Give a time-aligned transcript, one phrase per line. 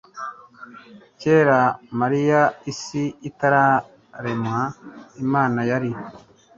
[1.19, 1.59] kera
[1.99, 4.59] mariya, isi itararemwa,
[5.23, 5.91] imana yari